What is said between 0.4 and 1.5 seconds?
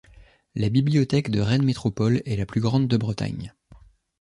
La Bibliothèque de